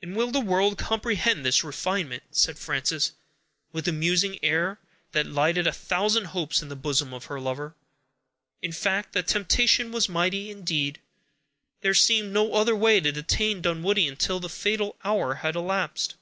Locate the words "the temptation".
9.12-9.92